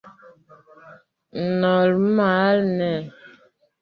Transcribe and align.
Normale, 1.61 2.65
ne. 2.77 2.93